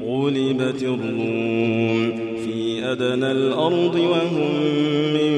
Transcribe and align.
غلبت 0.03 0.81
الروم 0.83 2.11
في 2.45 2.85
أدنى 2.91 3.31
الأرض 3.31 3.95
وهم 3.95 4.51
من 5.13 5.33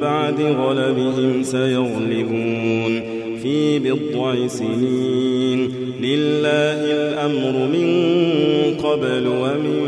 بعد 0.00 0.40
غلبهم 0.40 1.42
سيغلبون 1.42 3.02
في 3.42 3.78
بضع 3.78 4.46
سنين. 4.46 5.60
لله 6.00 6.80
الأمر 6.92 7.66
من 7.66 7.88
قبل 8.82 9.26
ومن 9.26 9.87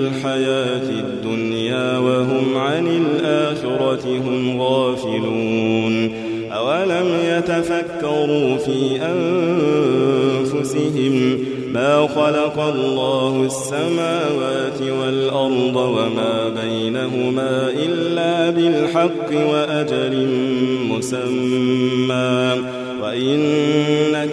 الحياة 0.00 0.88
الدنيا 0.90 1.98
وهم 1.98 2.56
عن 2.56 2.86
الآخرة 2.86 4.04
هم 4.26 4.60
غافلون. 4.62 5.94
أولم 6.52 7.06
يتفكروا 7.24 8.56
في 8.56 9.00
أنفسهم 10.52 11.14
ما 11.72 12.06
خلق 12.06 12.60
الله 12.60 13.46
السماوات 13.46 14.82
والأرض 15.00 15.76
وما 15.76 16.48
بينهما 16.62 17.70
إلا 17.86 18.50
بالحق 18.50 19.30
وأجل 19.52 20.28
مسمى. 20.90 22.56
وإن 23.02 23.40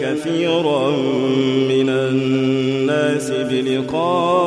كثيرا 0.02 0.90
من 1.70 1.90
الناس 1.90 3.32
بلقاء 3.32 4.47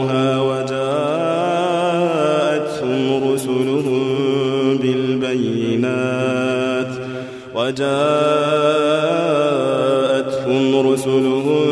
وجاءتهم 7.55 8.11
رسلهم 10.91 11.65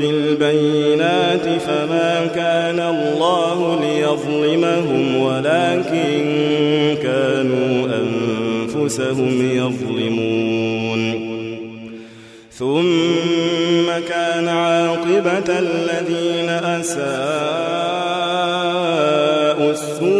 بالبينات 0.00 1.46
فما 1.66 2.26
كان 2.34 2.80
الله 2.80 3.80
ليظلمهم 3.80 5.16
ولكن 5.16 6.20
كانوا 7.02 7.88
أنفسهم 8.00 9.32
يظلمون. 9.56 11.00
ثم 12.58 13.86
كان 14.08 14.48
عاقبة 14.48 15.48
الذين 15.58 16.48
أساءوا 16.48 17.20
السوء 19.70 20.19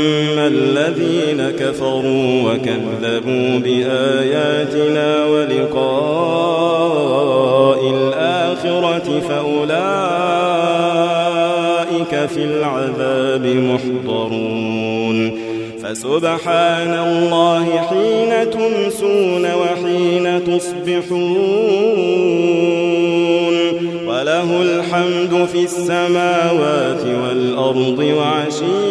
الذين 0.51 1.39
كفروا 1.59 2.29
وكذبوا 2.43 3.59
بآياتنا 3.59 5.09
ولقاء 5.25 6.61
الآخرة 7.97 9.07
فأولئك 9.29 9.73
في 12.29 12.43
العذاب 12.43 13.45
محضرون. 13.45 15.17
فسبحان 15.83 16.93
الله 17.07 17.65
حين 17.89 18.31
تمسون 18.51 19.43
وحين 19.61 20.25
تصبحون. 20.43 22.11
وله 24.07 24.49
الحمد 24.61 25.33
في 25.51 25.61
السماوات 25.63 27.03
والأرض 27.23 27.99
وحين 27.99 28.90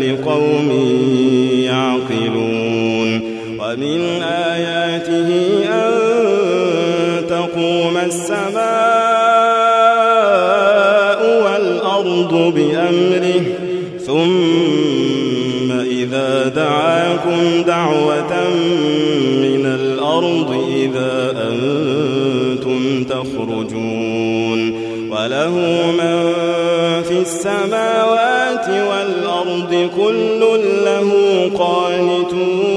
لقوم 0.21 0.71
يعقلون 1.63 3.21
ومن 3.59 4.21
آياته 4.23 5.29
أن 5.69 5.91
تقوم 7.29 7.97
السماء 7.97 8.61
والأرض 11.43 12.53
بأمره 12.55 13.43
ثم 14.05 15.71
إذا 15.71 16.47
دعاكم 16.47 17.63
دعوة 17.67 18.49
من 19.41 19.65
الأرض 19.65 20.65
إذا 20.75 21.33
أنتم 21.49 23.03
تخرجون 23.03 24.71
وله 25.11 25.55
من 25.91 26.31
في 27.03 27.19
السماوات 27.21 28.67
والأرض 28.69 29.10
كل 29.97 30.39
له 30.85 31.09
قانتون 31.59 32.71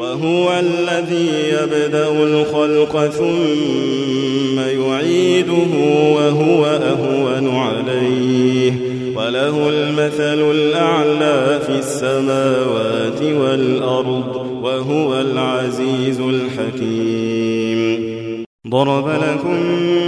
وهو 0.00 0.46
الذي 0.58 1.30
يبدأ 1.48 2.08
الخلق 2.08 3.06
ثم 3.06 4.58
يعيده 4.58 5.72
وهو 6.16 6.64
أهون 6.64 7.56
عليه 7.56 8.72
وله 9.16 9.68
المثل 9.68 10.50
الأعلى 10.50 11.60
في 11.66 11.78
السماوات 11.78 13.22
والأرض 13.22 14.36
وهو 14.62 15.20
العزيز 15.20 16.20
الحكيم 16.20 17.56
ضرب 18.68 19.08
لكم 19.08 19.60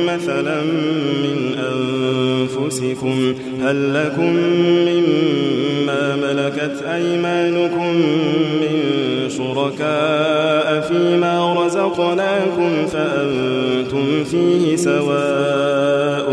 مثلا 0.06 0.62
من 1.22 1.47
أنفسكم 2.68 3.34
هل 3.62 3.94
لكم 3.94 4.32
مما 4.88 6.16
ملكت 6.16 6.82
أيمانكم 6.82 7.94
من 8.60 8.78
شركاء 9.28 10.80
فيما 10.80 11.64
رزقناكم 11.64 12.86
فأنتم 12.92 14.24
فيه 14.24 14.76
سواء 14.76 16.28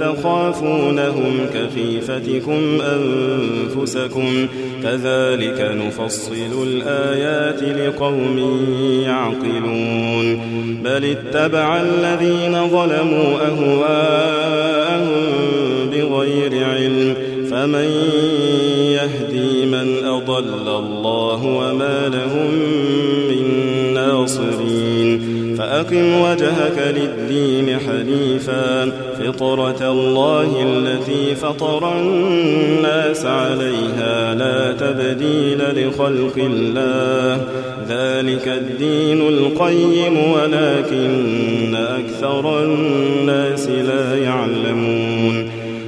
تخافونهم 0.00 1.46
كخيفتكم 1.54 2.78
أنفسكم 2.80 4.46
كذلك 4.82 5.70
نفصل 5.86 6.32
الآيات 6.62 7.62
لقوم 7.62 8.38
يعقلون 9.04 10.38
بل 10.84 11.04
اتبع 11.04 11.80
الذين 11.80 12.68
ظلموا 12.68 13.36
أهواءهم 13.46 14.47
فمن 17.58 17.90
يهدي 18.92 19.66
من 19.66 20.04
أضل 20.04 20.68
الله 20.68 21.44
وما 21.44 22.08
لهم 22.08 22.54
من 23.28 23.44
ناصرين 23.94 25.38
فأقم 25.58 26.20
وجهك 26.20 26.94
للدين 26.96 27.78
حنيفا 27.78 28.92
فطرة 29.18 29.92
الله 29.92 30.62
التي 30.62 31.34
فطر 31.34 31.98
الناس 31.98 33.26
عليها 33.26 34.34
لا 34.34 34.72
تبديل 34.72 35.58
لخلق 35.58 36.34
الله 36.36 37.46
ذلك 37.88 38.48
الدين 38.48 39.28
القيم 39.28 40.32
ولكن 40.32 41.74
أكثر 41.74 42.64
الناس 42.64 43.68
لا 43.68 44.18
يعلمون 44.18 45.37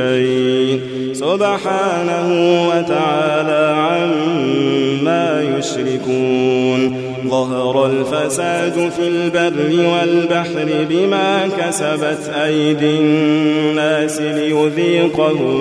شيء. 0.00 0.80
سبحانه 1.12 2.28
وتعالى 2.68 3.76
عما 3.76 5.44
يشركون. 5.58 6.96
ظهر 7.28 7.86
الفساد 7.86 8.90
في 8.96 9.08
البر 9.08 9.88
والبحر 9.88 10.86
بما 10.90 11.48
كسبت 11.58 12.32
أيدي 12.44 12.98
الناس 12.98 14.20
ليذيقهم 14.20 15.60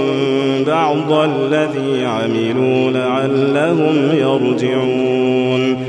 بعض 0.68 1.12
الذي 1.12 2.06
عملوا 2.06 2.92
لعلهم 2.92 4.12
يرجعون. 4.18 5.89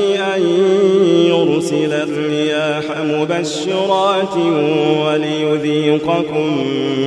يرسل 1.71 1.93
الرياح 1.93 2.83
مبشرات 3.03 4.35
وليذيقكم 5.05 6.49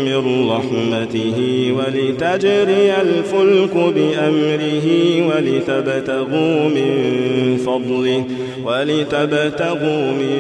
من 0.04 0.50
رحمته 0.50 1.38
ولتجري 1.78 2.92
الفلك 3.02 3.74
بأمره 3.74 4.86
ولتبتغوا 5.28 6.68
من 6.68 6.92
فضله 7.66 8.24
ولتبتغوا 8.64 10.12
من 10.12 10.36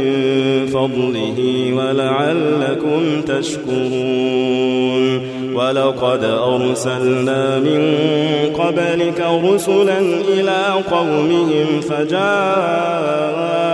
فضله 0.72 1.38
ولعلكم 1.76 3.22
تشكرون. 3.26 4.74
ولقد 5.54 6.24
أرسلنا 6.24 7.58
من 7.58 7.82
قبلك 8.58 9.26
رسلا 9.44 9.98
إلى 10.28 10.62
قومهم 10.90 11.80
فجاءوهم 11.80 13.73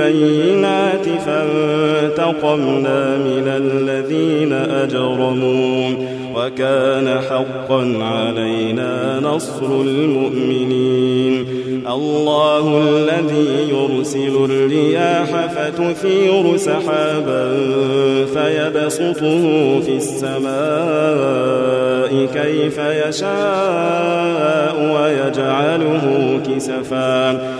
بالبينات 0.00 1.06
فانتقمنا 1.26 3.16
من 3.16 3.48
الذين 3.48 4.52
أجرموا 4.52 5.90
وكان 6.34 7.20
حقا 7.20 7.98
علينا 8.02 9.20
نصر 9.22 9.66
المؤمنين. 9.80 11.46
الله 11.92 12.82
الذي 12.88 13.68
يرسل 13.70 14.44
الرياح 14.44 15.46
فتثير 15.46 16.56
سحابا 16.56 17.56
فيبسطه 18.34 19.80
في 19.80 19.96
السماء 19.96 20.50
كيف 22.34 22.78
يشاء 23.08 24.76
ويجعله 24.94 26.04
كسفا. 26.48 27.59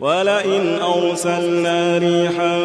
ولئن 0.00 0.78
أرسلنا 0.96 1.98
ريحا 1.98 2.58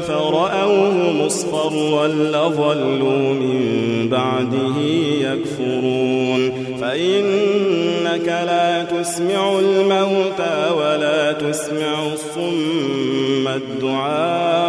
فرأوه 0.00 1.12
مصفرا 1.12 2.06
لظلوا 2.08 3.34
من 3.34 4.08
بعده 4.10 4.76
يكفرون. 5.20 6.52
فإنك 6.80 8.26
لا 8.26 8.84
تسمع 8.84 9.58
الموتى 9.58 10.70
ولا 10.78 11.32
تسمع 11.32 12.12
الصم 12.12 13.48
الدعاء 13.48 14.62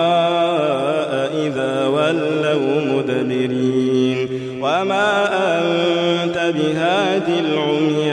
إذا 1.46 1.88
ولوا 1.88 2.82
مدبرين. 2.86 4.30
وما 4.62 5.12
أنت 5.60 6.38
بهاد 6.56 7.30
العمي 7.30 8.13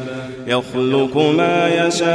يخلق 0.51 1.17
ما 1.37 1.87
يشاء 1.87 2.11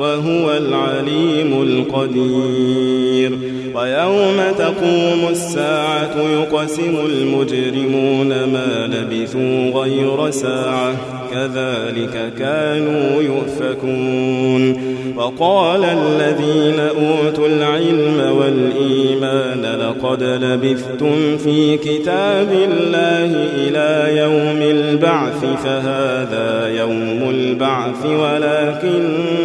وهو 0.00 0.56
العليم 0.56 1.62
القدير. 1.62 3.38
ويوم 3.74 4.36
تقوم 4.58 5.28
الساعة 5.30 6.16
يقسم 6.32 6.96
المجرمون 7.06 8.28
ما 8.28 8.86
لبثوا 8.86 9.82
غير 9.82 10.30
ساعة. 10.30 10.94
كذلك 11.32 12.32
كانوا 12.38 13.22
يؤفكون. 13.22 14.62
وقال 15.16 15.84
الذين 15.84 16.80
أوتوا 16.80 17.46
العلم 17.48 18.36
والإيمان 18.38 19.55
لقد 19.66 20.22
لبثتم 20.22 21.36
في 21.36 21.76
كتاب 21.76 22.48
الله 22.52 23.48
إلى 23.56 24.16
يوم 24.18 24.62
البعث 24.62 25.44
فهذا 25.64 26.68
يوم 26.68 27.30
البعث 27.30 28.06
ولكنكم 28.06 29.42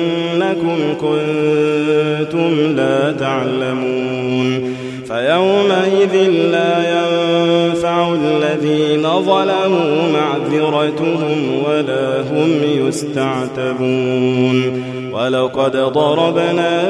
كنتم 1.02 2.76
لا 2.76 3.12
تعلمون 3.12 4.76
فيومئذ 5.08 6.16
لا 6.52 6.76
ينفع 6.92 8.14
الذين 8.14 9.04
ظلموا 9.04 10.12
معذرتهم 10.14 11.64
ولا 11.66 12.22
هم 12.22 12.50
يستعتبون 12.88 14.58
ولقد 15.14 15.78
ضربنا 15.78 16.90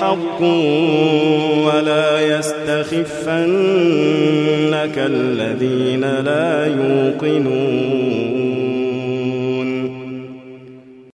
حق 0.00 0.40
ولا 1.66 2.20
يستخفنك 2.20 3.06
الذين 4.98 6.00
لا 6.00 6.66
يوقنون 6.66 8.05